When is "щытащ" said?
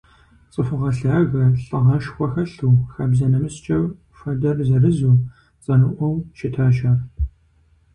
6.37-6.77